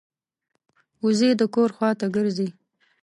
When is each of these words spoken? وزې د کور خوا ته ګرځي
وزې 1.03 1.29
د 1.39 1.41
کور 1.55 1.69
خوا 1.75 1.89
ته 1.99 2.05
ګرځي 2.15 2.49